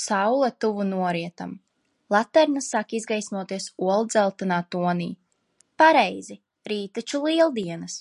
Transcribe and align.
Saule 0.00 0.50
tuvu 0.64 0.84
norietam, 0.88 1.54
laternas 2.16 2.68
sāk 2.74 2.92
izgaismoties 3.00 3.70
oldzeltenā 3.94 4.60
tonī. 4.76 5.08
Pareizi, 5.84 6.38
rīt 6.74 6.94
taču 7.02 7.24
Lieldienas. 7.26 7.98